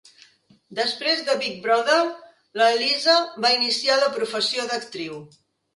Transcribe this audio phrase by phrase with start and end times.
[0.79, 1.99] Després de Big Brother,
[2.63, 5.25] la Lisa va iniciar la professió d'actriu.